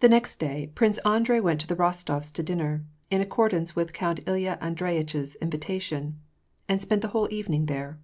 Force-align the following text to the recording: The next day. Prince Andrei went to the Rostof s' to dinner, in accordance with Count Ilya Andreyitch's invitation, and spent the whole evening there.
The 0.00 0.08
next 0.08 0.40
day. 0.40 0.72
Prince 0.74 0.98
Andrei 1.04 1.38
went 1.38 1.60
to 1.60 1.68
the 1.68 1.76
Rostof 1.76 2.22
s' 2.22 2.30
to 2.32 2.42
dinner, 2.42 2.84
in 3.08 3.20
accordance 3.20 3.76
with 3.76 3.92
Count 3.92 4.18
Ilya 4.26 4.58
Andreyitch's 4.60 5.36
invitation, 5.36 6.18
and 6.68 6.82
spent 6.82 7.02
the 7.02 7.08
whole 7.14 7.28
evening 7.30 7.66
there. 7.66 8.00